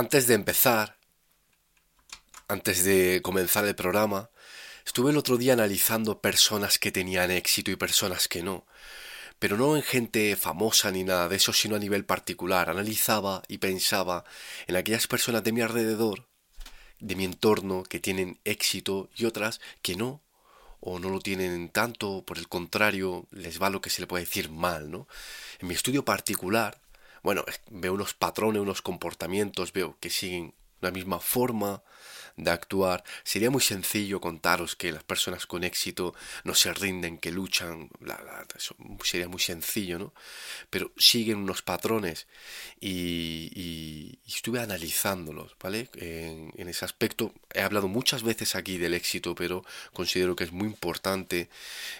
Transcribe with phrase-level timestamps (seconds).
[0.00, 0.96] Antes de empezar,
[2.48, 4.30] antes de comenzar el programa,
[4.86, 8.64] estuve el otro día analizando personas que tenían éxito y personas que no.
[9.38, 12.70] Pero no en gente famosa ni nada de eso, sino a nivel particular.
[12.70, 14.24] Analizaba y pensaba
[14.68, 16.26] en aquellas personas de mi alrededor,
[16.98, 20.22] de mi entorno, que tienen éxito y otras que no,
[20.80, 24.24] o no lo tienen tanto, por el contrario, les va lo que se le puede
[24.24, 25.06] decir mal, ¿no?
[25.58, 26.79] En mi estudio particular,
[27.22, 31.82] bueno, veo unos patrones, unos comportamientos, veo que siguen la misma forma,
[32.36, 36.14] de actuar, sería muy sencillo contaros que las personas con éxito
[36.44, 37.90] no se rinden, que luchan,
[38.56, 40.14] eso sería muy sencillo, ¿no?
[40.70, 42.26] Pero siguen unos patrones
[42.80, 45.90] y, estuve analizándolos, ¿vale?
[45.94, 50.66] En, ese aspecto he hablado muchas veces aquí del éxito, pero considero que es muy
[50.68, 51.50] importante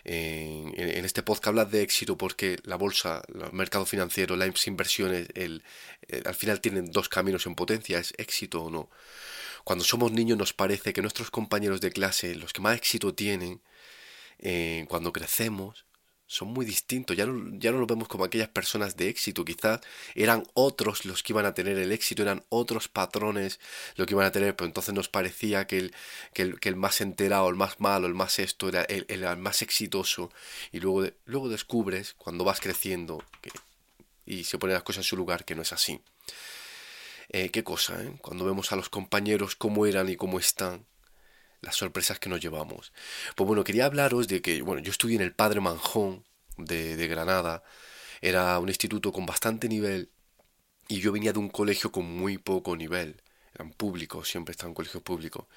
[0.05, 5.63] en, este podcast hablar de éxito porque la bolsa, el mercado financiero, las inversiones, el,
[6.25, 8.91] al final tienen dos caminos en potencia, es éxito o no.
[9.65, 13.61] Cuando somos niños nos parece que nuestros compañeros de clase, los que más éxito tienen,
[14.39, 15.87] eh, cuando crecemos,
[16.31, 17.17] son muy distintos.
[17.17, 19.45] Ya no, ya no los vemos como aquellas personas de éxito.
[19.45, 19.81] Quizás
[20.15, 23.59] eran otros los que iban a tener el éxito, eran otros patrones
[23.97, 25.95] los que iban a tener, pero entonces nos parecía que el,
[26.33, 29.37] que el, que el más enterado, el más malo, el más esto, era el, el
[29.39, 30.31] más exitoso.
[30.71, 33.51] Y luego, luego descubres, cuando vas creciendo, que,
[34.25, 36.01] y se ponen las cosas en su lugar, que no es así.
[37.31, 38.17] Eh, qué cosa, ¿eh?
[38.21, 40.87] Cuando vemos a los compañeros cómo eran y cómo están,
[41.63, 42.93] las sorpresas que nos llevamos.
[43.37, 46.25] Pues bueno, quería hablaros de que, bueno, yo estudié en el Padre Manjón
[46.57, 47.63] de, de Granada,
[48.21, 50.11] era un instituto con bastante nivel
[50.89, 53.23] y yo venía de un colegio con muy poco nivel,
[53.55, 55.49] eran públicos, siempre estaba en colegio público.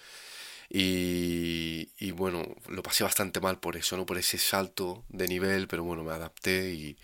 [0.70, 4.06] Y, y, bueno, lo pasé bastante mal por eso, ¿no?
[4.06, 6.98] Por ese salto de nivel, pero bueno, me adapté y,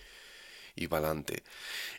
[0.79, 1.43] y adelante.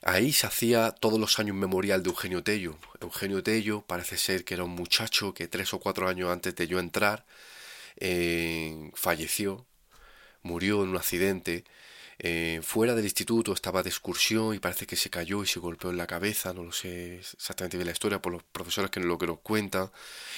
[0.02, 2.76] Ahí se hacía todos los años memorial de Eugenio Tello.
[3.00, 6.66] Eugenio Tello parece ser que era un muchacho que tres o cuatro años antes de
[6.66, 7.26] yo entrar
[7.96, 9.66] eh, falleció,
[10.42, 11.64] murió en un accidente.
[12.22, 15.90] Eh, fuera del instituto estaba de excursión y parece que se cayó y se golpeó
[15.90, 19.16] en la cabeza, no lo sé exactamente bien la historia por los profesores que lo
[19.16, 19.90] que nos cuentan.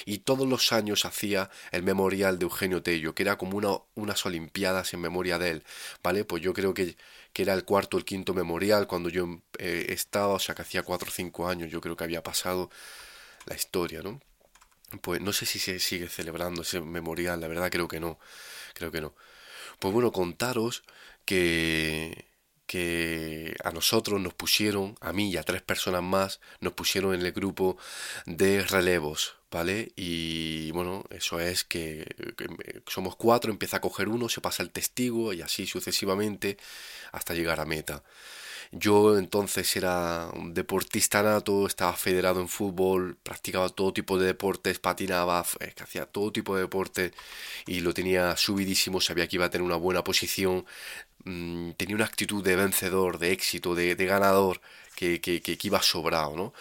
[0.05, 4.25] Y todos los años hacía el memorial de Eugenio Tello, que era como una, unas
[4.27, 5.65] olimpiadas en memoria de él,
[6.05, 6.25] ¿vale?
[6.25, 6.97] Pues yo creo que
[7.33, 10.83] que era el cuarto el quinto memorial cuando yo eh, estaba, o sea que hacía
[10.83, 12.71] cuatro o cinco años yo creo que había pasado
[13.47, 14.21] la historia, ¿no?
[15.03, 18.19] Pues no sé si se sigue celebrando ese memorial, la verdad creo que no,
[18.75, 19.15] creo que no.
[19.81, 20.85] Pues bueno, contaros
[21.25, 22.33] que
[22.73, 27.21] que a nosotros nos pusieron, a mí y a tres personas más, nos pusieron en
[27.21, 27.77] el grupo
[28.25, 29.93] de relevos, ¿vale?
[29.97, 32.07] Y bueno, eso es que,
[32.87, 36.57] somos cuatro, empieza a coger uno, se pasa el testigo y así sucesivamente
[37.13, 38.03] hasta llegar a meta.
[38.73, 44.79] Yo entonces era un deportista nato, estaba federado en fútbol, practicaba todo tipo de deportes,
[44.79, 47.13] patinaba, hacía todo tipo de deportes
[47.67, 50.65] y lo tenía subidísimo, sabía que iba a tener una buena posición,
[51.25, 54.61] mm, tenía una actitud de vencedor, de éxito, de, ganador,
[54.97, 56.55] que, que, que, iba sobrado, ¿no?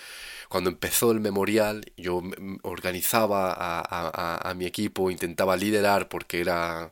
[0.52, 2.22] Cuando empezó el memorial, yo
[2.64, 6.92] organizaba a, mi equipo, intentaba liderar porque era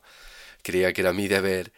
[0.62, 1.70] creía que era mi deber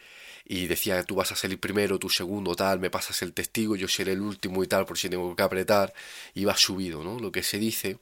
[0.45, 3.89] y decía tú vas a salir primero, tú segundo, tal, me pasas el testigo, yo
[3.89, 5.93] seré el último y tal, por si tengo que apretar,
[6.35, 7.19] y va subido, ¿no?
[7.19, 7.99] Lo que se dice,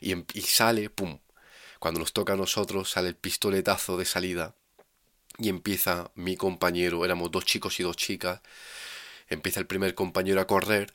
[0.00, 1.18] y, y sale, pum,
[1.78, 4.54] cuando nos toca a nosotros sale el pistoletazo de salida,
[5.38, 8.40] y empieza mi compañero, éramos dos chicos y dos chicas,
[9.28, 10.94] empieza el primer compañero a correr,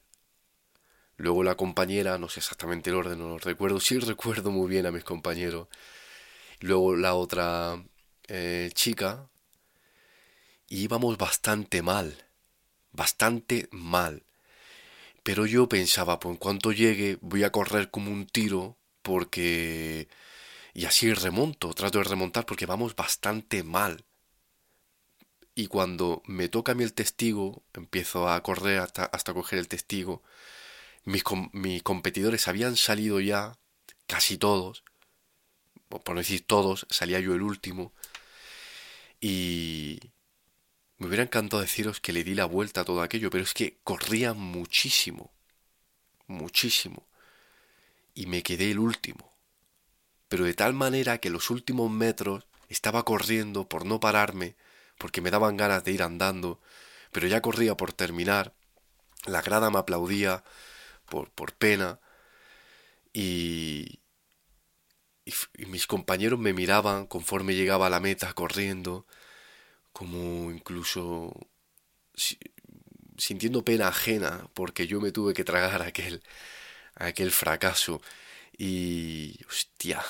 [1.17, 4.85] luego la compañera, no sé exactamente el orden, no lo recuerdo, sí recuerdo muy bien
[4.85, 5.67] a mis compañeros,
[6.59, 7.83] luego la otra
[8.27, 9.29] eh, chica,
[10.67, 12.25] y íbamos bastante mal,
[12.91, 14.23] bastante mal.
[15.23, 20.07] Pero yo pensaba, pues en cuanto llegue voy a correr como un tiro porque...
[20.73, 24.05] Y así remonto, trato de remontar porque vamos bastante mal.
[25.55, 29.67] Y cuando me toca a mí el testigo, empiezo a correr hasta, hasta coger el
[29.67, 30.23] testigo.
[31.05, 31.23] Mis,
[31.83, 33.57] competidores habían salido ya,
[34.07, 34.83] casi todos,
[35.89, 37.93] por no decir todos, salía yo el último.
[39.19, 39.99] Y,
[40.97, 43.79] me hubiera encantado deciros que le di la vuelta a todo aquello, pero es que
[43.83, 45.31] corría muchísimo,
[46.27, 47.07] muchísimo.
[48.15, 49.33] y me quedé el último.
[50.29, 54.55] Pero de tal manera que los últimos metros estaba corriendo por no pararme,
[54.97, 56.61] porque me daban ganas de ir andando,
[57.11, 58.53] pero ya corría por terminar.
[59.25, 60.43] La grada me aplaudía
[61.05, 61.99] por, pena
[63.13, 63.99] y,
[65.25, 69.05] y, mis compañeros me miraban conforme llegaba a la meta corriendo,
[69.93, 71.33] como incluso
[73.17, 76.23] sintiendo pena ajena porque yo me tuve que tragar aquel,
[76.95, 78.01] aquel fracaso
[78.57, 80.03] y hostia,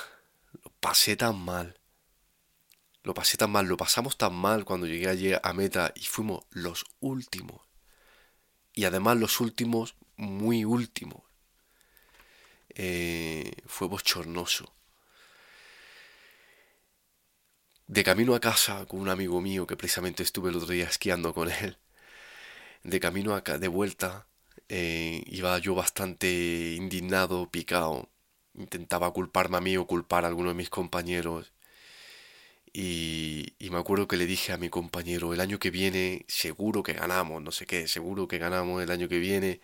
[0.64, 1.80] lo pasé tan mal.
[3.04, 6.46] Lo pasé tan mal, lo pasamos tan mal cuando llegué allí a meta y fuimos
[6.52, 7.62] los últimos.
[8.74, 11.22] Y además los últimos, muy últimos.
[12.70, 14.74] Eh, fue bochornoso.
[17.88, 21.34] De camino a casa con un amigo mío que precisamente estuve el otro día esquiando
[21.34, 21.78] con él,
[22.84, 24.28] de camino de vuelta,
[24.70, 28.10] eh, iba yo bastante indignado, picado.
[28.56, 31.54] Intentaba culparme a mí o culpar a alguno de mis compañeros.
[32.74, 36.94] Y, me acuerdo que le dije a mi compañero, el año que viene seguro que
[36.94, 39.62] ganamos, no sé qué, seguro que ganamos el año que viene.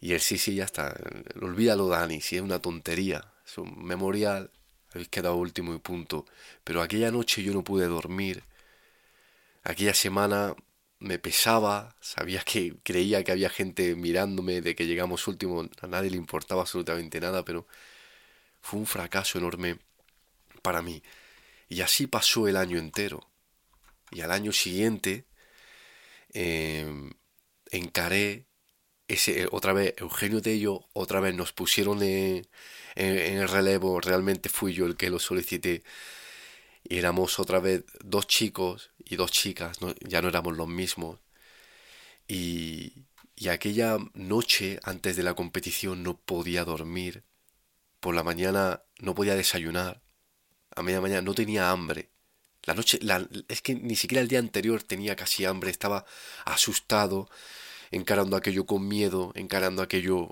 [0.00, 0.94] Y él sí, sí, ya está,
[1.40, 4.50] olvídalo Dani, si es una tontería, es un memorial,
[4.92, 6.26] habéis quedado último y punto.
[6.64, 8.44] Pero aquella noche yo no pude dormir.
[9.64, 10.54] Aquella semana
[11.00, 16.10] me pesaba, sabía que creía que había gente mirándome de que llegamos último, a nadie
[16.10, 17.66] le importaba absolutamente nada, pero
[18.60, 19.78] fue un fracaso enorme
[20.62, 21.02] para mí.
[21.68, 23.28] Y así pasó el año entero.
[24.10, 25.26] Y al año siguiente
[26.32, 27.12] em,
[27.70, 28.46] encaré
[29.08, 32.46] ese, otra vez Eugenio Tello, otra vez nos pusieron en,
[32.96, 35.82] en el relevo, realmente fui yo el que lo solicité
[36.88, 41.20] y éramos otra vez dos chicos y dos chicas, ya no éramos los mismos.
[42.28, 47.24] Y, y aquella noche antes de la competición no podía dormir.
[48.00, 50.02] Por la mañana no podía desayunar.
[50.76, 52.10] A media mañana no tenía hambre.
[52.64, 52.98] La noche,
[53.48, 56.04] es que ni siquiera el día anterior tenía casi hambre, estaba
[56.44, 57.28] asustado,
[57.90, 60.28] encarando aquello con miedo, encarando aquello...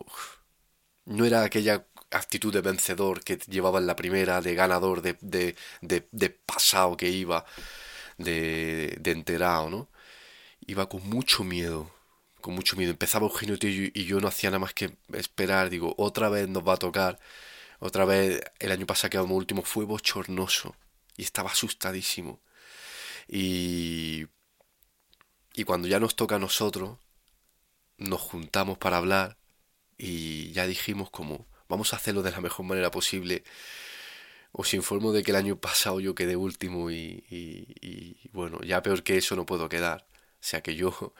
[1.07, 5.57] No era aquella actitud de vencedor que llevaba en la primera, de ganador, de, de,
[6.13, 7.45] de, pasado que iba,
[8.19, 9.91] de, de enterado, ¿no?
[10.67, 11.91] Iba con mucho miedo,
[12.41, 12.91] con mucho miedo.
[12.93, 16.75] Empezaba Eugenio y yo no hacía nada más que esperar, digo, otra vez nos va
[16.75, 17.19] a tocar,
[17.79, 20.77] otra vez el año pasado que quedamos último, fue bochornoso
[21.17, 22.41] y estaba asustadísimo.
[23.29, 24.27] Y,
[25.55, 26.99] y cuando ya nos toca a nosotros,
[27.99, 29.39] nos juntamos para hablar
[29.97, 33.45] y ya dijimos como vamos a hacerlo de la mejor manera posible.
[34.53, 39.03] Os informo de que el año pasado yo quedé último y, y, bueno, ya peor
[39.03, 40.07] que eso no puedo quedar.
[40.13, 41.15] O sea que yo,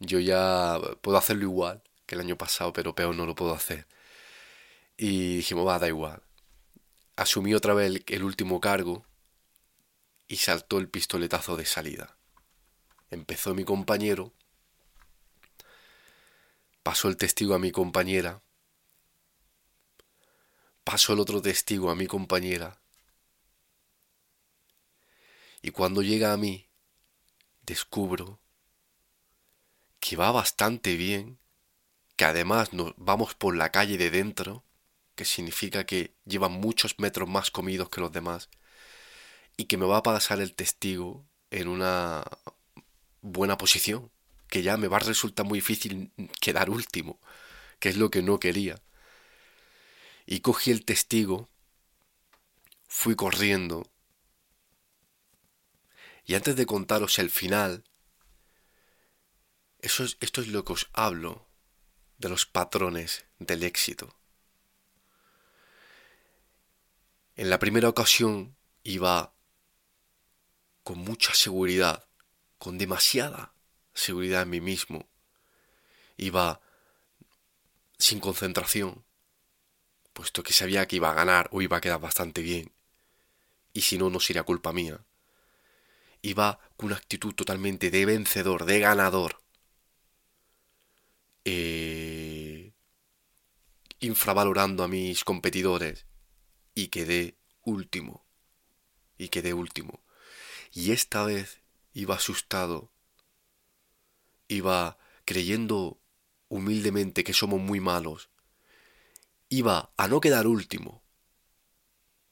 [0.00, 3.86] yo ya puedo hacerlo igual que el año pasado, pero peor no lo puedo hacer.
[4.96, 6.22] Y dijimos, va, da igual.
[7.16, 9.04] Asumí otra vez el, el último cargo
[10.28, 12.16] y saltó el pistoletazo de salida.
[13.10, 14.32] Empezó mi compañero,
[16.82, 18.42] pasó el testigo a mi compañera,
[20.86, 22.78] Paso el otro testigo a mi compañera.
[25.60, 26.68] Y cuando llega a mí,
[27.62, 28.38] descubro
[29.98, 31.40] que va bastante bien,
[32.14, 34.62] que además nos vamos por la calle de dentro,
[35.16, 38.48] que significa que lleva muchos metros más comidos que los demás,
[39.56, 42.22] y que me va a pasar el testigo en una
[43.22, 44.10] buena posición,
[44.48, 47.18] que ya me va a resultar muy difícil quedar último,
[47.80, 48.80] que es lo que no quería
[50.26, 51.48] y cogí el testigo,
[52.88, 53.90] fui corriendo.
[56.24, 57.84] Y antes de contaros el final,
[59.78, 61.46] eso es, esto es lo que os hablo
[62.18, 64.18] de los patrones del éxito.
[67.36, 69.34] En la primera ocasión iba
[70.82, 72.08] con mucha seguridad,
[72.56, 73.52] con demasiada
[73.92, 75.06] seguridad en mí mismo.
[76.16, 76.62] Iba
[77.98, 79.04] sin concentración,
[80.14, 82.72] puesto que sabía que iba a ganar o iba a quedar bastante bien,
[83.74, 85.04] y si no, no sería culpa mía.
[86.22, 89.42] Iba con una actitud totalmente de vencedor, de ganador.
[91.44, 92.72] Eh,
[94.00, 96.06] infravalorando a mis competidores
[96.76, 98.24] y quedé último.
[99.18, 100.00] Y quedé último.
[100.72, 101.58] Y esta vez
[101.92, 102.92] iba asustado.
[104.46, 105.98] Iba creyendo
[106.48, 108.30] humildemente que somos muy malos
[109.48, 111.02] iba a no quedar último,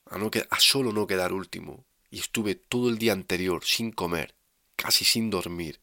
[0.07, 4.35] a, no a solo no quedar último, y estuve todo el día anterior sin comer,
[4.77, 5.81] casi sin dormir,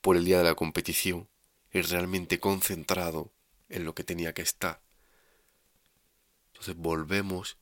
[0.00, 1.28] por el día de la competición,
[1.72, 3.32] y realmente concentrado
[3.68, 4.80] en lo que tenía que estar.
[6.72, 7.58] Volvemos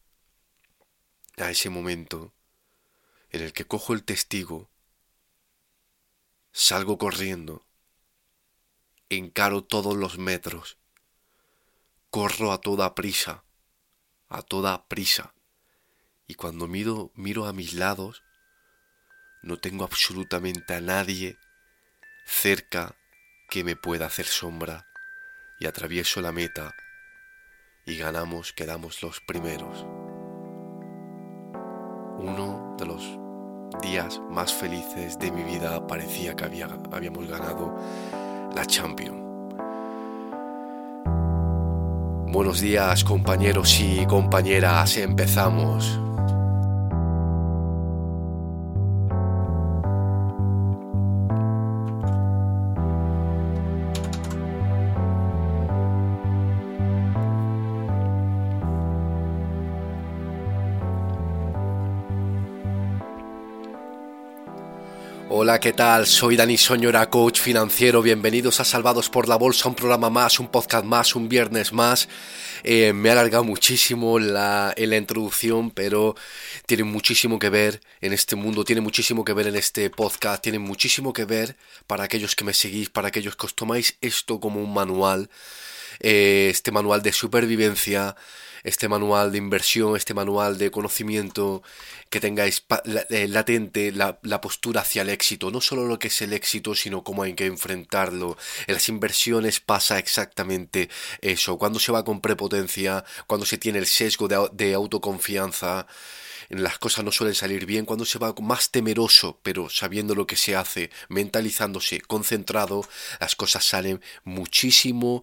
[1.37, 2.33] a ese momento
[3.31, 4.71] en el que cojo el testigo,
[6.53, 7.67] salgo corriendo,
[9.09, 10.77] encaro todos los metros,
[12.11, 13.43] corro a toda prisa,
[14.29, 15.35] a toda prisa,
[16.27, 18.23] y cuando miro, miro a mis lados,
[19.43, 21.39] no tengo absolutamente a nadie
[22.27, 22.97] cerca
[23.49, 24.87] que me pueda hacer sombra,
[25.59, 26.75] y atravieso la meta,
[27.85, 29.85] y ganamos, quedamos los primeros.
[32.19, 33.19] Uno de los
[33.83, 37.77] días más felices de mi vida parecía que había, habíamos ganado
[38.55, 39.21] la Champions.
[42.33, 46.01] Buenos días compañeros y compañeras, empezamos.
[65.53, 66.07] Hola, ¿qué tal?
[66.07, 68.01] Soy Dani Soñora, coach financiero.
[68.01, 72.09] Bienvenidos a Salvados por la Bolsa, un programa más, un podcast más, un viernes más.
[72.63, 76.17] Eh, me ha alargado muchísimo la, en la introducción, pero
[76.65, 80.59] tiene muchísimo que ver en este mundo, tiene muchísimo que ver en este podcast, tiene
[80.59, 81.55] muchísimo que ver
[81.87, 85.29] para aquellos que me seguís, para aquellos que os tomáis esto como un manual,
[86.01, 88.17] eh, este manual de supervivencia
[88.63, 91.63] este manual de inversión, este manual de conocimiento,
[92.11, 92.65] que tengáis
[93.11, 96.75] eh, latente la, la, postura hacia el éxito, no solo lo que es el éxito,
[96.75, 98.37] sino cómo hay que enfrentarlo.
[98.67, 100.89] En las inversiones pasa exactamente
[101.21, 105.87] eso, cuando se va con prepotencia, cuando se tiene el sesgo de, de autoconfianza,
[106.53, 110.37] las cosas no suelen salir bien, cuando se va más temeroso, pero sabiendo lo que
[110.37, 112.87] se hace, mentalizándose, concentrado,
[113.21, 115.23] las cosas salen muchísimo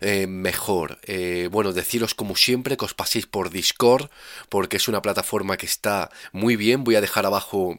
[0.00, 0.98] eh, mejor.
[1.02, 4.08] Eh, bueno, deciros como siempre que os paséis por Discord,
[4.48, 6.84] porque es una plataforma que está muy bien.
[6.84, 7.78] Voy a dejar abajo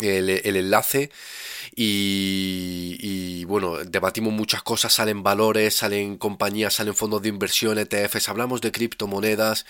[0.00, 1.10] el, enlace
[1.74, 8.28] y, y, bueno, debatimos muchas cosas, salen valores, salen compañías, salen fondos de inversión, ETFs,
[8.28, 9.66] hablamos de criptomonedas,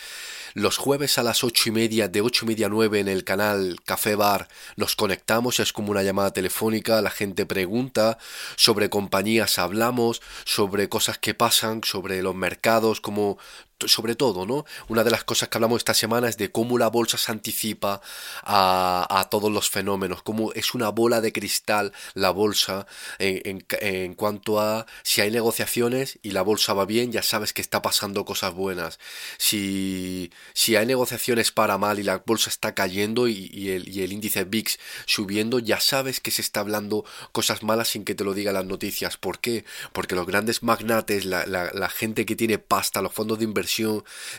[0.55, 3.25] los jueves a las ocho y media, de ocho y media a nueve en el
[3.25, 8.19] canal Café Bar, nos conectamos, es como una llamada telefónica, la gente pregunta,
[8.57, 13.39] sobre compañías hablamos, sobre cosas que pasan, sobre los mercados, como
[13.85, 14.65] sobre todo, ¿no?
[14.89, 18.01] Una de las cosas que hablamos esta semana es de cómo la bolsa se anticipa
[18.43, 22.87] a, todos los fenómenos, cómo es una bola de cristal la bolsa
[23.19, 27.83] en, cuanto a si hay negociaciones y la bolsa va bien, ya sabes que está
[27.83, 28.99] pasando cosas buenas.
[29.37, 34.79] Si, si hay negociaciones para mal y la bolsa está cayendo y, el, índice VIX
[35.05, 38.65] subiendo, ya sabes que se está hablando cosas malas sin que te lo digan las
[38.65, 39.17] noticias.
[39.19, 39.65] ¿Por qué?
[39.93, 43.66] Porque los grandes magnates, la gente que tiene pasta, los fondos de inversión,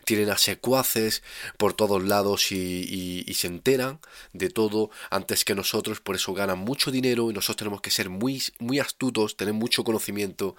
[0.05, 1.23] tienen a secuaces
[1.57, 3.99] por todos lados y, se enteran
[4.33, 8.09] de todo antes que nosotros, por eso ganan mucho dinero y nosotros tenemos que ser
[8.09, 10.55] muy, muy astutos, tener mucho conocimiento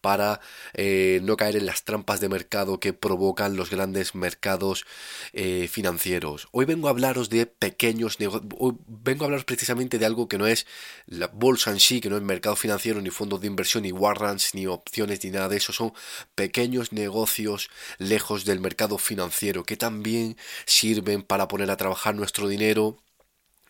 [0.00, 0.40] para
[0.72, 4.86] eh, no caer en las trampas de mercado que provocan los grandes mercados
[5.34, 6.48] eh, financieros.
[6.52, 8.44] Hoy vengo a hablaros de pequeños negocios,
[8.86, 10.66] vengo a hablaros precisamente de algo que no es
[11.06, 14.54] la bolsa en sí, que no es mercado financiero, ni fondos de inversión, ni warrants,
[14.54, 15.92] ni opciones, ni nada de eso, son
[16.34, 17.70] pequeños negocios
[18.12, 22.98] lejos del mercado financiero que también sirven para poner a trabajar nuestro dinero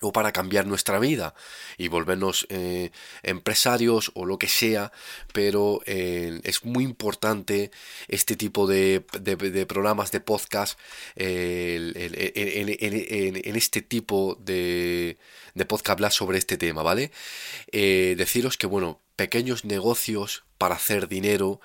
[0.03, 1.33] o para cambiar nuestra vida
[1.79, 2.91] y volvernos eh,
[3.23, 4.91] empresarios o lo que sea,
[5.33, 7.71] pero eh, es muy importante
[8.09, 9.05] este tipo de,
[9.69, 10.77] programas de podcast
[11.15, 11.93] en,
[13.55, 15.17] este tipo de,
[15.55, 17.13] de podcast hablar sobre este tema, ¿vale?
[17.71, 21.61] Eh, deciros que, bueno, pequeños negocios para hacer dinero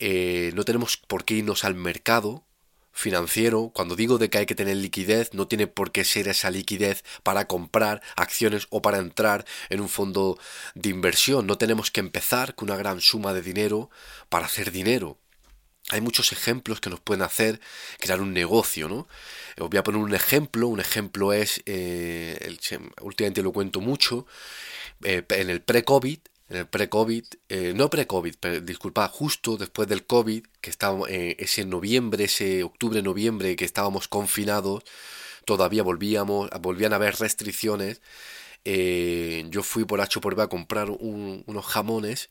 [0.00, 2.44] eh, no tenemos por qué irnos al mercado
[2.92, 3.70] financiero.
[3.74, 7.04] Cuando digo de que hay que tener liquidez, no tiene por qué ser esa liquidez
[7.22, 10.38] para comprar acciones o para entrar en un fondo
[10.74, 11.46] de inversión.
[11.46, 13.90] No tenemos que empezar con una gran suma de dinero
[14.28, 15.18] para hacer dinero.
[15.90, 17.60] Hay muchos ejemplos que nos pueden hacer
[17.98, 19.08] crear un negocio, ¿no?
[19.58, 20.68] Os voy a poner un ejemplo.
[20.68, 22.56] Un ejemplo es, eh,
[23.00, 24.26] últimamente lo cuento mucho,
[25.02, 26.18] eh, en el pre-COVID
[26.50, 31.64] en el pre-COVID, eh, no pre-COVID, disculpa, justo después del COVID, que estábamos, eh, ese
[31.64, 34.82] noviembre, ese octubre-noviembre que estábamos confinados,
[35.44, 38.02] todavía volvíamos, volvían a haber restricciones.
[38.64, 42.30] Eh, yo fui por H por B a comprar unos jamones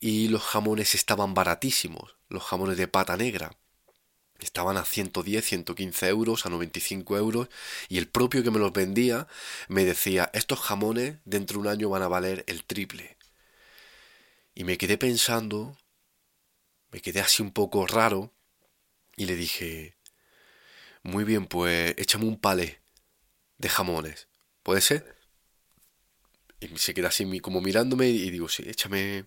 [0.00, 3.56] y los jamones estaban baratísimos, los jamones de pata negra.
[4.40, 7.48] Estaban a 110, 115 euros, a 95 euros,
[7.88, 9.28] y el propio que me los vendía
[9.68, 13.16] me decía, estos jamones dentro de un año van a valer el triple.
[14.54, 15.76] Y me quedé pensando,
[16.90, 18.32] me quedé así un poco raro
[19.16, 19.96] y le dije,
[21.02, 22.80] Muy bien, pues échame un palé
[23.58, 24.28] de jamones.
[24.62, 25.16] ¿Puede ser?
[26.60, 29.26] Y se queda así como mirándome y digo, sí, échame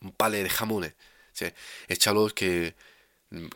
[0.00, 0.94] un palé de jamones.
[1.32, 1.46] Sí,
[1.88, 2.74] échalos que,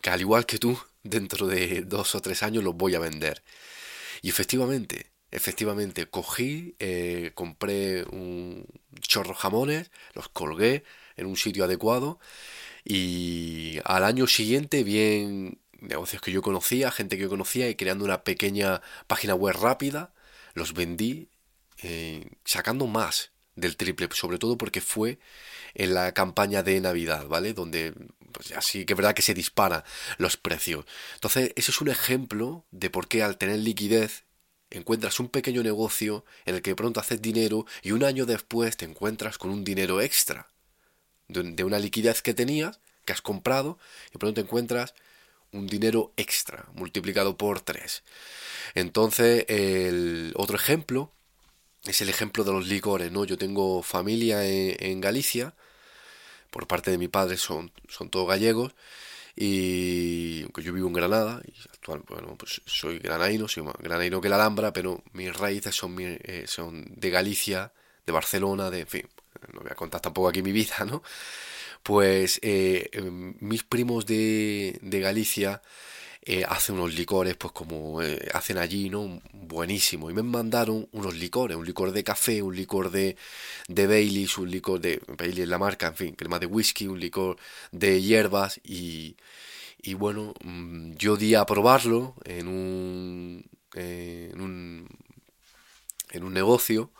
[0.01, 3.43] que al igual que tú, dentro de dos o tres años los voy a vender.
[4.21, 8.65] Y efectivamente, efectivamente, cogí, eh, compré un
[9.01, 10.83] chorro jamones, los colgué
[11.17, 12.19] en un sitio adecuado
[12.83, 18.05] y al año siguiente, bien negocios que yo conocía, gente que yo conocía y creando
[18.05, 20.13] una pequeña página web rápida,
[20.53, 21.29] los vendí
[21.83, 25.19] eh, sacando más del triple, sobre todo porque fue
[25.73, 27.53] en la campaña de Navidad, ¿vale?
[27.53, 27.93] Donde
[28.31, 29.83] pues así que es verdad que se disparan
[30.17, 30.85] los precios.
[31.15, 34.25] Entonces, ese es un ejemplo de por qué al tener liquidez
[34.71, 38.85] encuentras un pequeño negocio en el que pronto haces dinero y un año después te
[38.85, 40.47] encuentras con un dinero extra
[41.27, 43.77] de una liquidez que tenías, que has comprado,
[44.13, 44.95] y pronto encuentras
[45.51, 48.03] un dinero extra multiplicado por 3.
[48.75, 51.11] Entonces, el otro ejemplo
[51.85, 53.25] es el ejemplo de los licores, ¿no?
[53.25, 55.55] Yo tengo familia en, Galicia,
[56.49, 58.73] por parte de mi padre son, son todos gallegos,
[59.41, 61.41] y aunque yo vivo en Granada,
[61.73, 65.95] actual, bueno, pues soy granaino, soy más granaino que la Alhambra, pero mis raíces son,
[65.97, 67.71] eh, son de Galicia,
[68.05, 69.07] de Barcelona, de, en fin,
[69.53, 71.03] no voy a contar tampoco aquí mi vida, ¿no?
[71.83, 75.61] Pues eh, em, mis primos de, de Galicia
[76.31, 79.19] eh, hacen unos licores, pues como eh, hacen allí, ¿no?
[79.33, 80.11] Buenísimo.
[80.11, 83.17] Y me mandaron unos licores, un licor de café, un licor de,
[83.67, 86.99] de Baileys, un licor de Bailey es la marca, en fin, crema de whisky, un
[86.99, 87.37] licor
[87.71, 89.17] de hierbas y,
[89.81, 94.87] y bueno, mm, yo di a probarlo en un, en un,
[96.11, 96.91] en un negocio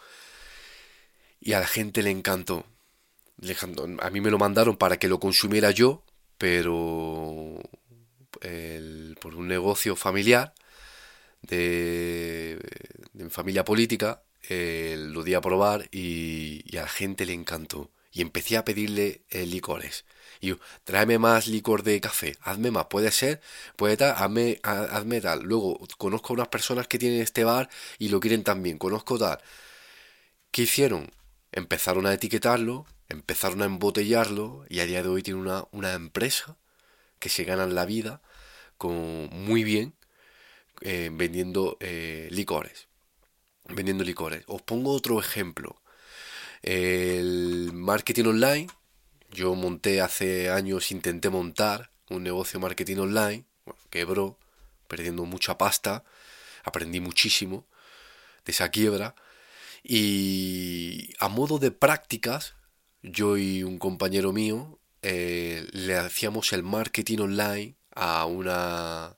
[1.39, 2.65] y a la gente le encantó.
[4.01, 6.03] A mí me lo mandaron para que lo consumiera yo,
[6.39, 7.61] pero
[9.19, 10.53] por un negocio familiar
[11.41, 12.59] de,
[13.29, 17.91] familia política, lo di a probar y, a la gente le encantó.
[18.11, 20.03] Y empecé a pedirle eh, licores.
[20.41, 23.39] Y yo, tráeme más licor de café, hazme más, puede ser,
[23.75, 25.43] puede tal, hazme, hazme tal.
[25.43, 29.39] Luego, conozco a unas personas que tienen este bar y lo quieren también, conozco tal.
[30.51, 31.11] ¿Qué hicieron?
[31.51, 36.57] Empezaron a etiquetarlo, empezaron a embotellarlo y a día de hoy tiene una, una empresa
[37.19, 38.21] que se ganan la vida
[38.87, 39.93] muy bien
[40.81, 42.87] eh, vendiendo eh, licores.
[43.65, 44.43] Vendiendo licores.
[44.47, 45.81] Os pongo otro ejemplo.
[46.61, 48.67] El marketing online.
[49.31, 53.45] Yo monté hace años, intenté montar un negocio marketing online.
[53.89, 54.39] quebró,
[54.87, 56.03] perdiendo mucha pasta.
[56.63, 57.67] Aprendí muchísimo
[58.45, 59.15] de esa quiebra.
[59.83, 62.55] Y a modo de prácticas,
[63.01, 69.17] yo y un compañero mío eh, le hacíamos el marketing online a una...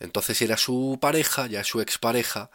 [0.00, 2.50] Entonces era su pareja, ya su expareja,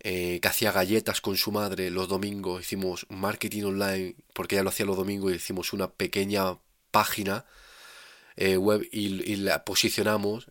[0.00, 2.62] eh, que hacía galletas con su madre los domingos.
[2.62, 6.58] Hicimos marketing online, porque ella lo hacía los domingos, y hicimos una pequeña
[6.90, 7.44] página
[8.36, 10.50] eh, web y, la posicionamos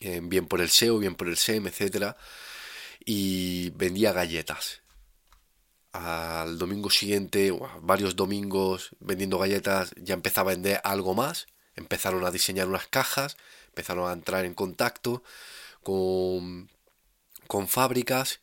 [0.00, 2.16] bien por el SEO, bien por el SEM, etcétera
[3.10, 4.82] y vendía galletas
[5.92, 11.46] al domingo siguiente, varios domingos vendiendo galletas, ya empezaba a vender algo más.
[11.78, 13.36] Empezaron a diseñar unas cajas,
[13.68, 15.22] empezaron a entrar en contacto
[15.82, 16.68] con,
[17.46, 18.40] con fábricas.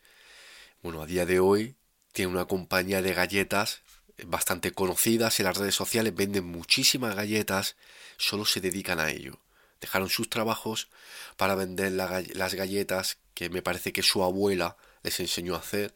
[0.82, 1.76] Bueno, a día de hoy
[2.14, 3.82] tiene una compañía de galletas
[4.24, 7.76] bastante conocidas en las redes sociales, venden muchísimas galletas,
[8.16, 9.40] solo se dedican a ello.
[9.82, 10.88] Dejaron sus trabajos
[11.36, 15.94] para vender las galletas que me parece que su abuela les enseñó a hacer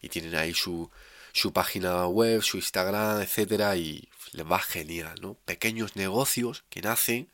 [0.00, 0.88] y tienen ahí su,
[1.32, 5.34] su página web, su Instagram, etcétera, y les va genial, ¿no?
[5.44, 7.30] Pequeños negocios que nacen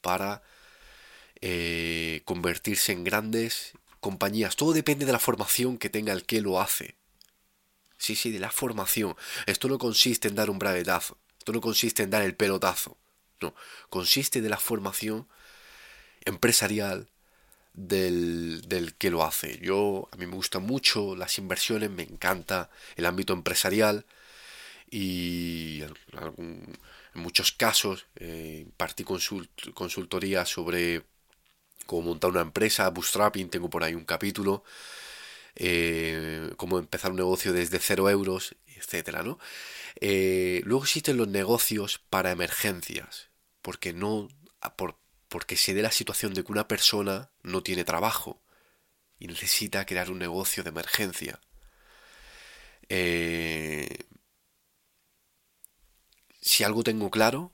[0.00, 0.42] para
[1.40, 4.56] eh, convertirse en grandes compañías.
[4.56, 6.96] Todo depende de la formación que tenga el que lo hace.
[7.98, 9.16] Sí, sí, de la formación.
[9.46, 11.18] Esto no consiste en dar un braguetazo.
[11.38, 12.96] Esto no consiste en dar el pelotazo.
[13.40, 13.54] No,
[13.88, 15.28] consiste de la formación
[16.24, 17.08] empresarial,
[17.78, 19.58] del, que lo hace.
[19.60, 24.04] Yo, a mí me gustan mucho las inversiones, me encanta el ámbito empresarial
[24.90, 25.82] y
[26.34, 26.76] en,
[27.14, 31.02] muchos casos eh, partí consultoría sobre
[31.86, 34.62] cómo montar una empresa, bootstrapping, tengo por ahí un capítulo,
[35.56, 39.38] eh, cómo empezar un negocio desde cero euros, etcétera, ¿no?
[40.00, 43.28] Eh, luego existen los negocios para emergencias,
[43.62, 44.28] porque no,
[44.76, 44.96] por,
[45.28, 48.40] porque se dé la situación de que una persona no tiene trabajo
[49.18, 51.40] y necesita crear un negocio de emergencia.
[52.88, 54.06] Eh,
[56.40, 57.52] si algo tengo claro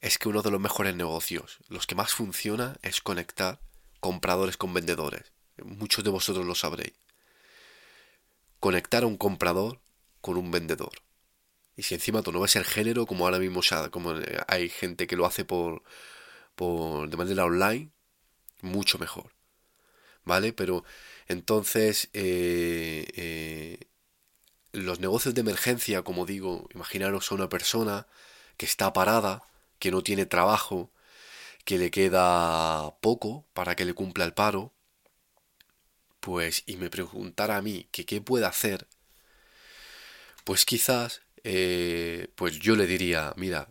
[0.00, 3.58] es que uno de los mejores negocios, los que más funciona, es conectar
[4.00, 5.32] compradores con vendedores.
[5.64, 6.92] Muchos de vosotros lo sabréis.
[8.60, 9.80] Conectar a un comprador
[10.20, 10.92] con un vendedor.
[11.76, 14.14] Y si encima tú no ves el género, como ahora mismo como
[14.46, 15.82] hay gente que lo hace por,
[16.54, 17.90] por de manera online,
[18.62, 19.32] mucho mejor.
[20.24, 20.52] ¿Vale?
[20.52, 20.84] Pero
[21.28, 23.88] entonces, eh, eh,
[24.72, 28.06] los negocios de emergencia, como digo, imaginaros a una persona
[28.56, 29.42] que está parada,
[29.78, 30.90] que no tiene trabajo,
[31.64, 34.72] que le queda poco para que le cumpla el paro,
[36.20, 38.88] pues y me preguntara a mí que qué puede hacer,
[40.44, 43.68] pues quizás, eh, pues yo le diría, mira,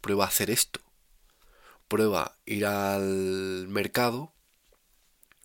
[0.00, 0.80] prueba a hacer esto,
[1.88, 4.34] prueba ir al mercado,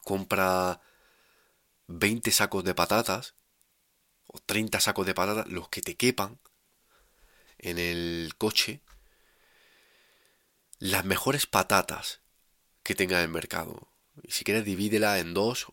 [0.04, 0.82] compra
[1.88, 3.36] 20 sacos de patatas,
[4.28, 6.40] o 30 sacos de patatas, los que te quepan
[7.58, 8.82] en el coche,
[10.80, 12.22] las mejores patatas
[12.84, 13.92] que tenga en el mercado.
[14.24, 15.68] Y si quieres divídela en dos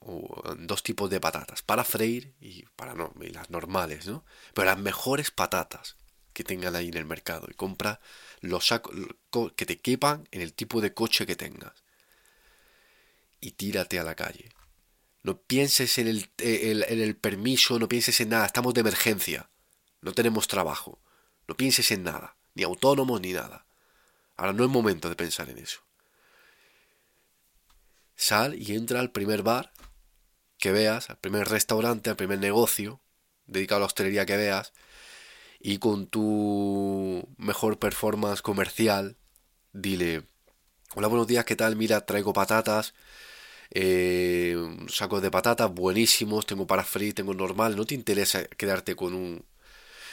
[0.00, 4.24] o en dos tipos de patatas, para freír y para no, y las normales, ¿no?
[4.54, 5.96] Pero las mejores patatas
[6.32, 8.00] que tengan ahí en el mercado y compra
[8.40, 8.94] los sacos
[9.30, 11.84] que te quepan en el tipo de coche que tengas.
[13.40, 14.50] Y tírate a la calle.
[15.22, 19.48] No pienses en el, en el permiso, no pienses en nada, estamos de emergencia.
[20.00, 20.98] No tenemos trabajo.
[21.46, 23.66] No pienses en nada, ni autónomos ni nada.
[24.36, 25.80] Ahora no es momento de pensar en eso.
[28.14, 29.72] Sal y entra al primer bar
[30.58, 33.00] que veas, al primer restaurante, al primer negocio
[33.46, 34.72] dedicado a la hostelería que veas
[35.60, 39.16] y con tu mejor performance comercial
[39.72, 40.24] dile,
[40.94, 41.76] hola buenos días, ¿qué tal?
[41.76, 42.94] Mira, traigo patatas,
[43.70, 44.56] eh,
[44.88, 49.44] sacos de patatas buenísimos, tengo para freír, tengo normal, no te interesa quedarte con un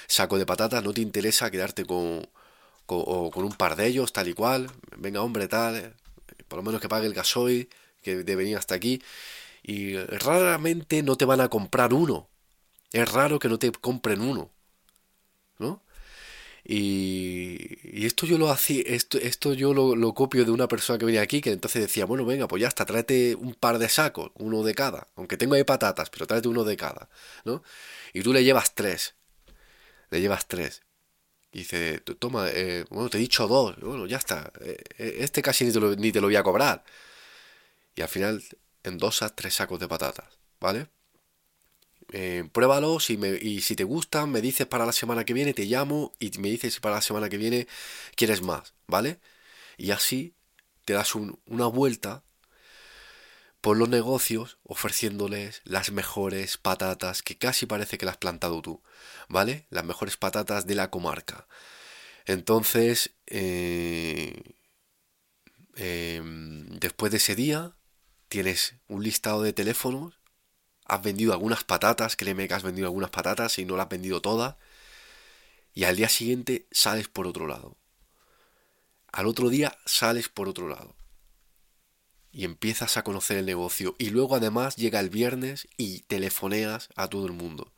[0.07, 2.27] saco de patatas, no te interesa quedarte con,
[2.85, 5.93] con, con un par de ellos, tal y cual, venga hombre, tal, eh,
[6.47, 7.69] por lo menos que pague el gasoil,
[8.01, 9.01] que de venir hasta aquí,
[9.63, 12.29] y raramente no te van a comprar uno,
[12.91, 14.51] es raro que no te compren uno,
[15.59, 15.81] ¿no?
[16.67, 21.21] Y, esto yo lo hacía, esto, esto yo lo, copio de una persona que venía
[21.21, 24.63] aquí que entonces decía, bueno, venga, pues ya está, tráete un par de sacos, uno
[24.63, 27.09] de cada, aunque tengo ahí patatas, pero tráete uno de cada,
[27.45, 27.63] ¿no?
[28.13, 29.15] Y tú le llevas tres,
[30.09, 30.83] le llevas tres.
[31.51, 35.41] Y dice, toma, eh, bueno, te he dicho dos, bueno, ya está, eh, eh, este
[35.41, 35.71] casi ni
[36.11, 36.83] te, lo, voy a cobrar.
[37.95, 38.43] Y al final
[38.83, 40.87] endosas tres sacos de patatas, ¿vale?
[42.11, 46.13] Eh, pruébalo y si te gustan me dices para la semana que viene, te llamo
[46.19, 47.67] y me dices si para la semana que viene
[48.15, 49.19] quieres más, ¿vale?
[49.77, 50.35] Y así
[50.85, 52.23] te das una vuelta
[53.65, 58.83] por los negocios ofreciéndoles las mejores patatas que casi parece que las has plantado tú,
[59.27, 59.65] ¿vale?
[59.71, 61.47] Las mejores patatas de la comarca.
[62.25, 64.39] Entonces, eh,
[65.75, 67.75] em, después de ese día,
[68.27, 70.19] tienes un listado de teléfonos
[70.85, 74.21] has vendido algunas patatas, créeme que has vendido algunas patatas y no las has vendido
[74.21, 74.55] todas,
[75.73, 77.75] y al día siguiente sales por otro lado.
[79.11, 80.95] Al otro día sales por otro lado.
[82.31, 83.95] Y empiezas a conocer el negocio.
[83.97, 87.73] Y luego además llega el viernes y telefoneas a todo el mundo.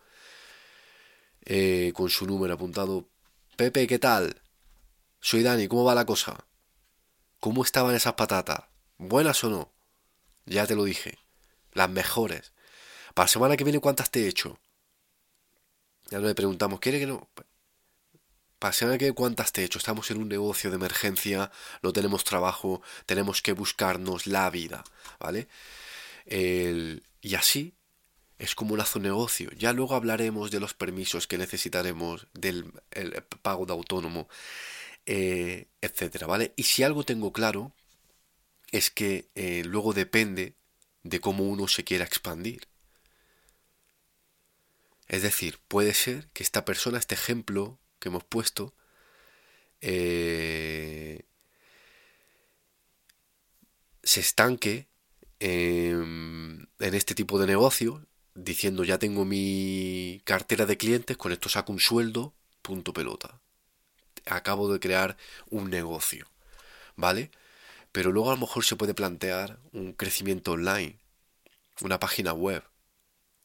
[1.45, 3.07] Eh, con su número apuntado.
[3.55, 4.41] Pepe, ¿qué tal?
[5.19, 6.45] Soy Dani, ¿cómo va la cosa?
[7.39, 8.65] ¿Cómo estaban esas patatas?
[8.97, 9.71] ¿Buenas o no?
[10.45, 11.17] Ya te lo dije.
[11.71, 12.51] Las mejores.
[13.17, 14.59] Para semana que viene, ¿cuántas te he hecho?
[16.11, 17.27] Ya no le preguntamos, ¿quiere que no?
[18.59, 19.79] Para semana que viene, ¿cuántas te he hecho?
[19.79, 21.51] Estamos en un negocio de emergencia,
[21.81, 24.83] no tenemos trabajo, tenemos que buscarnos la vida,
[25.19, 25.47] ¿vale?
[26.27, 27.73] y así
[28.37, 29.49] es como un negocio.
[29.57, 32.71] Ya luego hablaremos de los permisos que necesitaremos, del
[33.41, 34.29] pago de autónomo,
[35.07, 36.53] eh, etcétera, ¿vale?
[36.55, 37.71] Y si algo tengo claro,
[38.71, 40.53] es que eh, luego depende
[41.01, 42.67] de cómo uno se quiera expandir.
[45.07, 48.73] Es decir, puede ser que esta persona, este ejemplo que hemos puesto,
[49.81, 51.23] eh,
[54.03, 54.87] se estanque
[55.39, 61.71] en, este tipo de negocio, diciendo ya tengo mi cartera de clientes, con esto saco
[61.71, 63.39] un sueldo, punto pelota.
[64.25, 65.17] Acabo de crear
[65.49, 66.27] un negocio,
[66.95, 67.31] ¿vale?
[67.91, 70.99] Pero luego a lo mejor se puede plantear un crecimiento online,
[71.81, 72.63] una página web,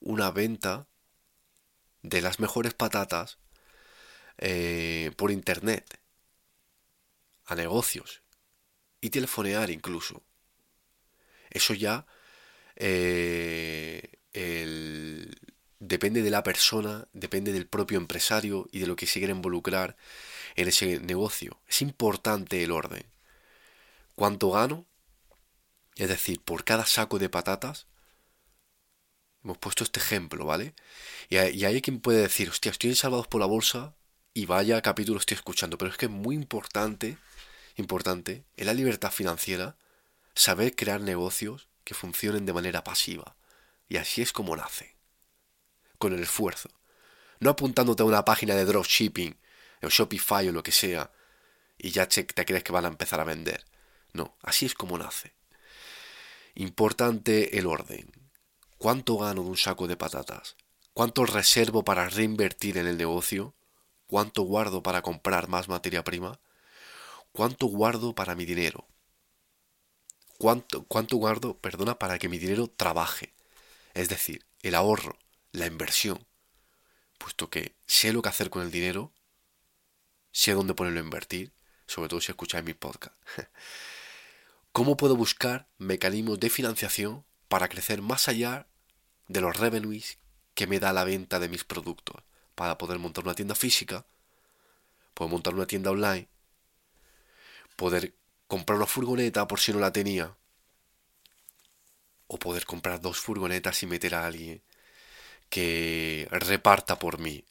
[0.00, 0.88] una venta
[2.02, 3.38] de las mejores patatas
[4.38, 6.00] eh, por internet
[7.44, 8.22] a negocios
[9.00, 10.22] y telefonear incluso.
[11.50, 12.06] Eso ya
[12.76, 14.18] eh,
[15.78, 19.96] depende de la persona, depende del propio empresario y de lo que se quiere involucrar
[20.54, 21.60] en ese negocio.
[21.68, 23.04] Es importante el orden.
[24.14, 24.86] ¿Cuánto gano?
[25.96, 27.86] Es decir, por cada saco de patatas,
[29.44, 30.74] hemos puesto este ejemplo, ¿vale?
[31.28, 33.94] Y hay, quien puede decir, hostia, estoy en Salvados por la Bolsa
[34.34, 37.18] y vaya capítulo estoy escuchando, pero es que es muy importante,
[37.76, 39.76] importante, en la libertad financiera,
[40.34, 43.36] saber crear negocios que funcionen de manera pasiva.
[43.88, 44.96] Y así es como nace.
[45.98, 46.70] Con el esfuerzo.
[47.40, 49.36] No apuntándote a una página de dropshipping,
[49.82, 51.10] o Shopify o lo que sea,
[51.76, 53.64] y ya te crees que van a empezar a vender.
[54.12, 55.32] No, así es como nace.
[56.54, 58.21] Importante el orden.
[58.82, 60.56] ¿Cuánto gano de un saco de patatas?
[60.92, 63.54] ¿Cuánto reservo para reinvertir en el negocio?
[64.08, 66.40] ¿Cuánto guardo para comprar más materia prima?
[67.30, 68.88] ¿Cuánto guardo para mi dinero?
[70.36, 73.32] ¿Cuánto, cuánto guardo, perdona, para que mi dinero trabaje?
[73.94, 75.16] Es decir, el ahorro,
[75.52, 76.26] la inversión.
[77.18, 79.12] Puesto que sé lo que hacer con el dinero,
[80.32, 81.52] sé dónde ponerlo a invertir,
[81.86, 83.14] sobre todo si escucháis mi podcast.
[84.72, 88.66] ¿Cómo puedo buscar mecanismos de financiación para crecer más allá
[89.28, 90.18] de los revenues
[90.54, 92.22] que me da la venta de mis productos?
[92.54, 94.04] Para poder montar una tienda física,
[95.14, 96.28] poder montar una tienda online,
[97.76, 98.14] poder
[98.46, 100.36] comprar una furgoneta por si no la tenía,
[102.26, 104.62] o poder comprar dos furgonetas y meter a alguien
[105.50, 107.44] que reparta por mí.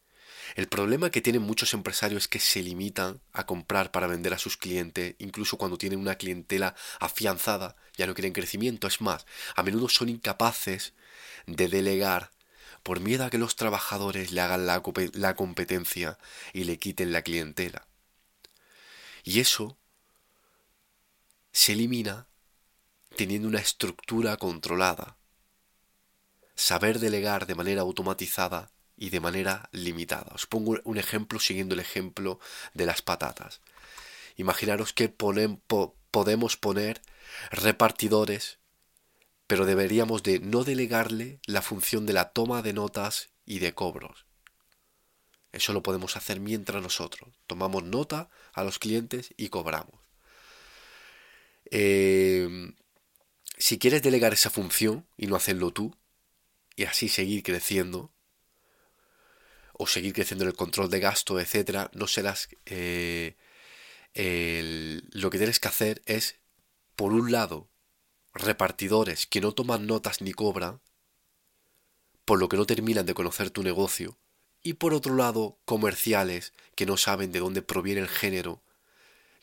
[0.56, 4.40] El problema que tienen muchos empresarios es que se limitan a comprar para vender a
[4.40, 8.88] sus clientes, incluso cuando tienen una clientela afianzada, ya no quieren crecimiento.
[8.88, 10.94] Es más, a menudo son incapaces
[11.46, 12.32] de delegar
[12.84, 16.18] por miedo a que los trabajadores le hagan la, competencia
[16.54, 17.88] y le quiten la clientela.
[19.24, 19.78] Y eso
[21.52, 22.28] se elimina
[23.16, 25.18] teniendo una estructura controlada.
[26.56, 30.32] Saber delegar de manera automatizada y de manera limitada.
[30.34, 32.40] Os pongo un ejemplo siguiendo el ejemplo
[32.74, 33.62] de las patatas.
[34.38, 37.02] Imaginaros que podemos poner
[37.52, 38.60] repartidores,
[39.52, 44.26] pero deberíamos de no delegarle la función de la toma de notas y de cobros.
[45.52, 50.00] Eso lo podemos hacer mientras nosotros tomamos nota a los clientes y cobramos.
[51.70, 52.48] Eh,
[53.58, 55.98] si quieres delegar esa función y no hacerlo tú,
[56.78, 58.14] y así seguir creciendo,
[59.74, 62.48] o seguir creciendo en el control de gasto, etcétera, no serás.
[62.68, 63.36] Eh,
[65.12, 66.40] lo que tienes que hacer es,
[66.96, 67.71] por un lado,
[68.34, 70.82] repartidores que no toman notas ni cobran,
[72.26, 74.18] por lo que no terminan de conocer tu negocio,
[74.64, 78.62] y por otro lado, comerciales que no saben de dónde proviene el género,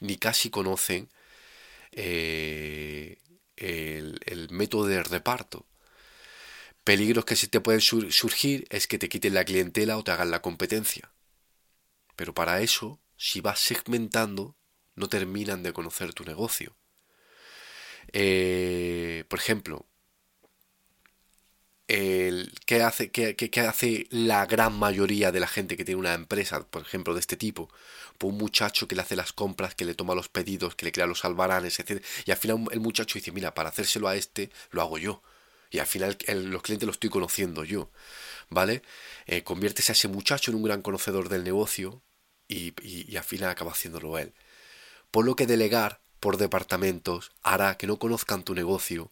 [0.01, 1.09] ni casi conocen
[1.93, 3.19] eh,
[3.57, 5.67] el método de reparto.
[6.85, 10.31] Peligros que se te pueden surgir es que te quiten la clientela o te hagan
[10.31, 11.13] la competencia.
[12.17, 14.57] Pero para eso, si vas segmentando,
[14.95, 16.77] no terminan de conocer tu negocio.
[18.13, 19.87] Eh, por ejemplo,
[21.89, 26.67] el, ¿qué, hace, qué, hace la gran mayoría de la gente que tiene una empresa,
[26.69, 27.71] por ejemplo, de este tipo?
[28.19, 30.93] Pues un muchacho que le hace las compras, que le toma los pedidos, que le
[30.93, 32.03] crea los albaranes, etc.
[32.27, 35.23] Y al final el muchacho dice, mira, para hacérselo a este, lo hago yo
[35.71, 37.91] y al final los clientes los estoy conociendo yo,
[38.49, 38.83] ¿vale?
[39.27, 42.03] Eh, a ese muchacho en un gran conocedor del negocio
[42.49, 44.33] y, y, al final acaba haciéndolo él.
[45.11, 49.11] Por lo que delegar por departamentos hará que no conozcan tu negocio,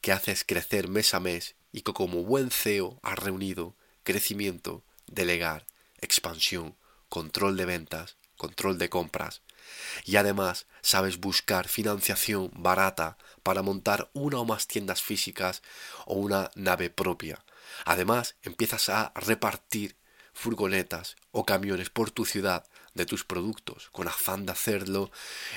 [0.00, 5.66] que haces crecer mes a mes y que como buen CEO has reunido crecimiento, delegar,
[6.00, 6.76] expansión,
[7.08, 9.42] control de ventas, control de compras.
[10.04, 15.62] Y además sabes buscar financiación barata para montar una o más tiendas físicas
[16.06, 17.44] o una nave propia.
[17.84, 19.96] Además, empiezas a repartir
[20.32, 25.10] furgonetas o camiones por tu ciudad de tus productos, con afán de hacerlo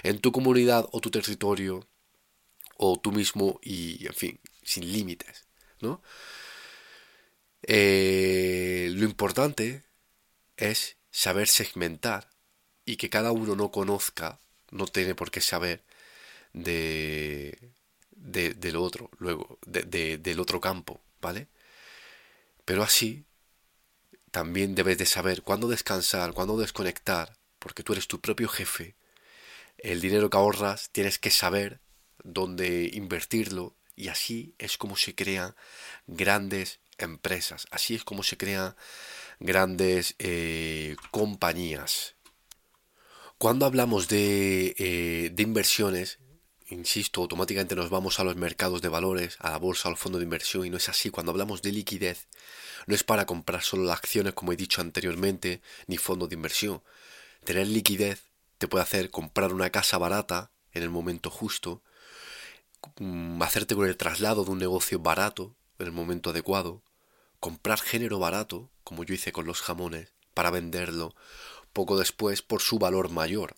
[0.04, 1.88] en tu comunidad o tu territorio
[2.78, 5.46] o tú mismo y, en fin, sin límites,
[5.80, 6.02] ¿no?
[7.63, 9.84] Eh, lo importante
[10.58, 12.30] es saber segmentar
[12.86, 14.39] y que cada uno no conozca,
[14.72, 15.84] no tiene por qué saber
[16.54, 17.58] de,
[18.12, 21.48] de del otro, luego, de, del otro campo, ¿vale?
[22.65, 23.26] Pero así
[24.32, 28.96] también debes de saber cuándo descansar, cuándo desconectar, porque tú eres tu propio jefe.
[29.78, 31.82] El dinero que ahorras tienes que saber
[32.24, 35.56] dónde invertirlo y así es como se crean
[36.08, 38.76] grandes empresas, así es como se crean
[39.39, 42.15] grandes eh, compañías.
[43.38, 46.20] Cuando hablamos de, eh, de inversiones,
[46.72, 50.24] insisto, automáticamente nos vamos a los mercados de valores, a la bolsa, al fondo de
[50.24, 51.10] inversión, y no es así.
[51.10, 52.28] Cuando hablamos de liquidez,
[52.88, 56.82] no es para comprar solo las acciones, como he dicho anteriormente, ni fondos de inversión,
[57.44, 58.24] Tener liquidez
[58.60, 61.82] te puede hacer comprar una casa barata en el momento justo,
[62.98, 66.84] mm, hacerte con el traslado de un negocio barato en el momento adecuado,
[67.40, 71.16] comprar género barato, como yo hice con los jamones, para venderlo
[71.74, 73.56] poco después por su valor mayor.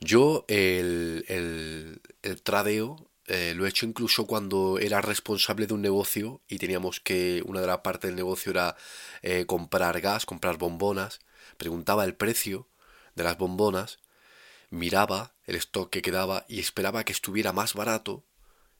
[0.00, 5.80] Yo el, el, el tradeo eh, lo he hecho incluso cuando era responsable de un
[5.80, 8.76] negocio y teníamos que, una de las partes del negocio era
[9.22, 11.20] eh, comprar gas, comprar bombonas.
[11.56, 12.68] Preguntaba el precio
[13.14, 14.00] de las bombonas,
[14.70, 18.24] miraba el stock que quedaba y esperaba que estuviera más barato.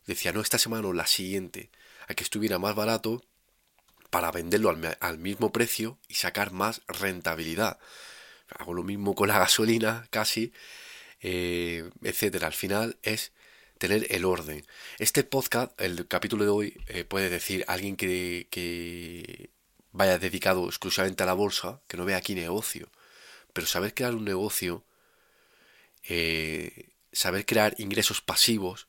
[0.07, 1.71] Decía, no esta semana o la siguiente,
[2.09, 3.23] a que estuviera más barato
[4.11, 7.79] para venderlo al, mismo precio y sacar más rentabilidad.
[8.59, 10.53] Hago lo mismo con la gasolina, casi,
[11.25, 12.47] eh, etcétera.
[12.47, 13.33] Al final es
[13.79, 14.65] tener el orden.
[14.99, 19.51] Este podcast, el capítulo de hoy, eh, puede decir alguien que,
[19.91, 22.91] vaya dedicado exclusivamente a la bolsa, que no vea aquí negocio.
[23.55, 24.85] Pero saber crear un negocio,
[26.03, 28.89] eh, saber crear ingresos pasivos,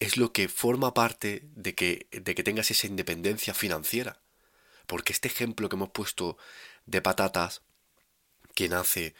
[0.00, 4.22] es lo que forma parte de que, de que tengas esa independencia financiera.
[4.86, 6.38] Porque este ejemplo que hemos puesto
[6.86, 7.62] de patatas,
[8.54, 9.14] que nace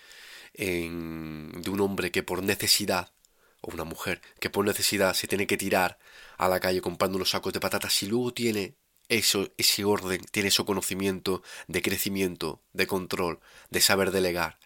[0.55, 3.13] en, de un hombre que por necesidad
[3.61, 5.99] o una mujer que por necesidad se tiene que tirar
[6.37, 8.75] a la calle comprando unos sacos de patatas, si luego tiene
[9.09, 13.41] eso, ese orden, tiene ese conocimiento de crecimiento, de control,
[13.71, 14.59] de saber delegar,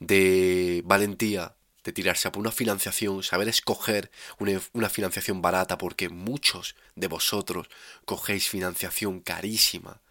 [0.00, 6.08] de valentía, de tirarse a por una financiación, saber escoger una, una, financiación barata, porque
[6.08, 7.68] muchos de vosotros
[8.04, 10.02] cogéis financiación carísima,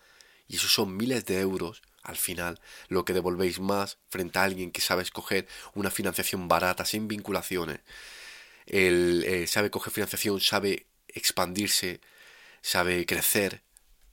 [0.48, 4.72] y eso son miles de euros al final lo que devolvéis más frente a alguien
[4.72, 7.82] que sabe escoger una financiación barata, sin vinculaciones.
[8.66, 12.02] Él eh, sabe coger financiación, sabe expandirse,
[12.62, 13.62] sabe crecer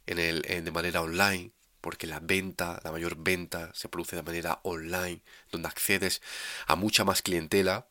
[0.07, 4.61] en el, de manera online, porque la venta, la mayor venta se produce de manera
[4.65, 6.21] online, donde accedes
[6.67, 7.87] a mucha más clientela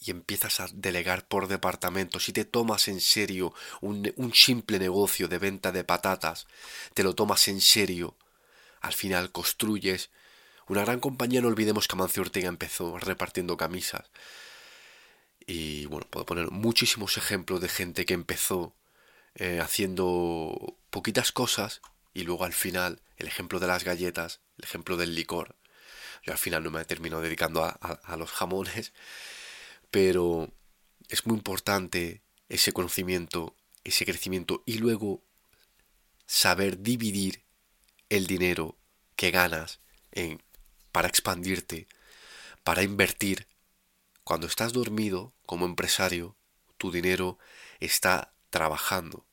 [0.00, 2.18] y empiezas a delegar por departamento.
[2.18, 6.46] Si te tomas en serio un simple negocio de venta de patatas,
[6.92, 8.16] te lo tomas en serio
[8.80, 10.10] al final construyes
[10.68, 11.40] una gran compañía.
[11.40, 14.10] No olvidemos que Amancio Ortega empezó repartiendo camisas.
[15.46, 18.74] Y bueno, puedo poner muchísimos ejemplos de gente que empezó
[19.36, 21.82] eh, haciendo poquitas cosas
[22.14, 25.56] y luego al final el ejemplo de las galletas, el ejemplo del licor.
[26.24, 28.92] Yo al final no me he terminado dedicando a los jamones,
[29.92, 30.50] pero
[31.08, 35.22] es muy importante ese conocimiento, ese crecimiento y luego
[36.26, 37.45] saber dividir
[38.08, 38.78] el dinero
[39.16, 39.80] que ganas
[40.12, 40.42] en,
[40.92, 41.88] para expandirte,
[42.64, 43.46] para invertir.
[44.24, 46.36] Cuando estás dormido como empresario,
[46.78, 47.38] tu dinero
[47.80, 49.26] está trabajando.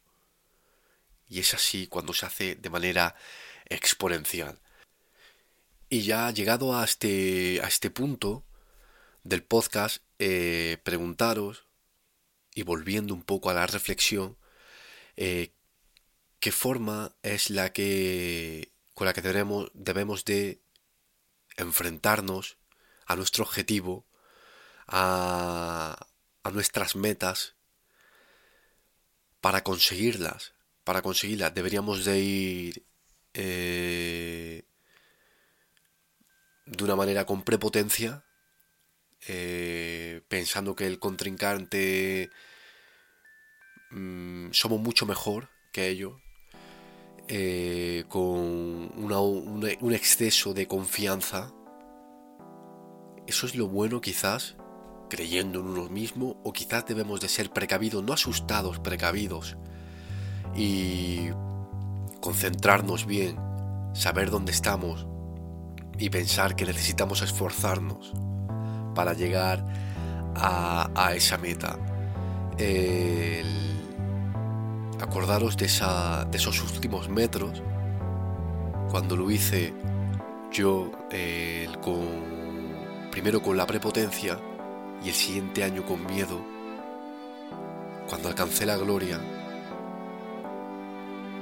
[1.28, 3.16] Y es así cuando se hace de manera
[3.66, 4.60] exponencial.
[5.90, 8.44] Y ya llegado a este, a este punto
[9.24, 11.66] del podcast, eh, preguntaros,
[12.56, 14.38] y volviendo un poco a la reflexión,
[15.16, 15.54] eh,
[16.44, 20.62] qué forma es la que con la que debemos, debemos de
[21.56, 22.58] enfrentarnos
[23.06, 24.06] a nuestro objetivo,
[24.86, 26.06] a,
[26.52, 27.56] nuestras metas,
[29.40, 30.54] para conseguirlas.
[30.84, 32.86] Para conseguirlas deberíamos de ir
[33.34, 34.66] eh,
[36.66, 38.26] de una manera con prepotencia,
[39.30, 42.32] eh, pensando que el contrincante
[43.92, 46.22] mm, somos mucho mejor que ellos,
[47.28, 51.52] eh, con un exceso de confianza.
[53.28, 54.56] Eso es lo bueno quizás,
[55.10, 59.58] creyendo en uno mismo, o quizás debemos de ser precavidos, no asustados, precavidos,
[60.56, 61.30] y
[62.22, 63.38] concentrarnos bien,
[63.94, 65.08] saber dónde estamos
[65.98, 68.14] y pensar que necesitamos esforzarnos
[68.96, 69.66] para llegar
[70.36, 71.78] a, esa meta.
[75.04, 77.62] Acordaros de, esa, de esos últimos metros,
[78.90, 79.74] cuando lo hice
[80.52, 81.68] yo eh,
[83.12, 84.40] primero con la prepotencia
[85.04, 86.40] y el siguiente año con miedo,
[88.08, 89.20] cuando alcancé la gloria,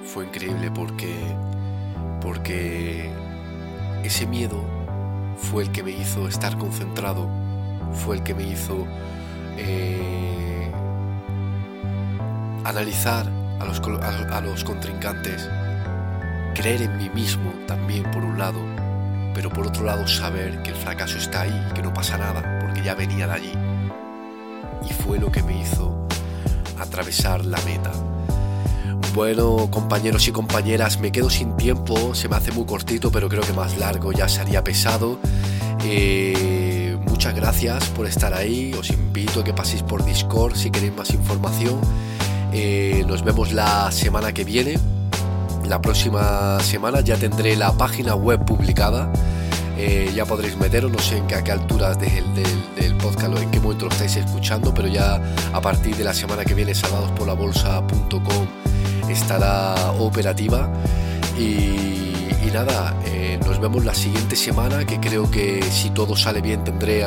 [0.05, 1.13] fue increíble porque,
[2.19, 3.11] porque
[4.03, 4.63] ese miedo
[5.37, 7.29] fue el que me hizo estar concentrado,
[7.93, 8.87] fue el que me hizo
[9.57, 10.71] eh,
[12.63, 15.47] analizar a los, a, los contrincantes,
[16.55, 18.59] creer en mí mismo también por un lado,
[19.33, 22.81] pero por otro lado saber que el fracaso está ahí que no pasa nada, porque
[22.81, 23.53] ya venía de allí.
[24.89, 26.07] Y fue lo que me hizo
[26.79, 27.91] atravesar la meta.
[29.13, 33.43] Bueno, compañeros y compañeras, me quedo sin tiempo, se me hace muy cortito, pero creo
[33.43, 35.19] que más largo ya sería pesado.
[35.83, 40.95] Eh, muchas gracias por estar ahí, os invito a que paséis por Discord si queréis
[40.95, 41.79] más información.
[42.53, 44.77] Eh, nos vemos la semana que viene.
[45.65, 49.11] La próxima semana ya tendré la página web publicada.
[49.77, 53.37] Eh, ya podréis meteros, no sé en qué, a qué alturas del, del, podcast o
[53.37, 55.19] en qué momento lo estáis escuchando, pero ya
[55.53, 58.47] a partir de la semana que viene salvadosporlabolsa.com
[59.09, 60.71] estará operativa
[61.37, 62.10] y,
[62.49, 67.05] nada, eh, nos vemos la siguiente semana que creo que si todo sale bien tendré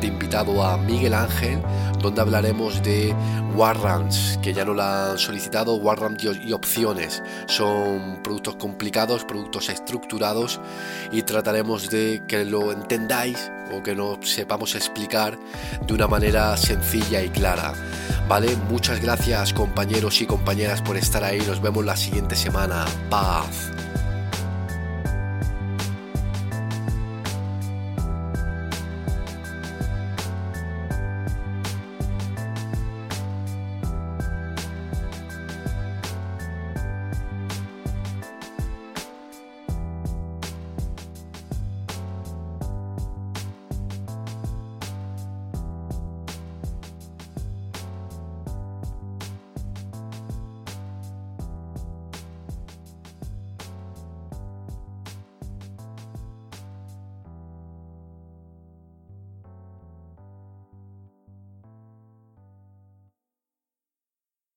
[0.00, 1.60] de invitado a Miguel Ángel
[2.00, 3.14] donde hablaremos de
[3.54, 7.22] warrants que ya no la han solicitado, warrants y opciones.
[7.46, 10.60] Son productos complicados, productos estructurados
[11.10, 15.38] y trataremos de que lo entendáis o que nos sepamos explicar
[15.86, 17.74] de una manera sencilla y clara.
[18.28, 18.54] ¿Vale?
[18.68, 21.40] Muchas gracias compañeros y compañeras por estar ahí.
[21.46, 22.84] Nos vemos la siguiente semana.
[23.10, 23.72] Paz.